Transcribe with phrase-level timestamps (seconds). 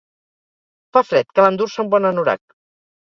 [0.97, 2.43] Fa fred cal endur-se un bon anorac